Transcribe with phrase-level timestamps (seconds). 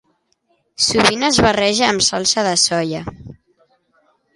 [0.85, 3.07] Sovint es barreja amb salsa de soia.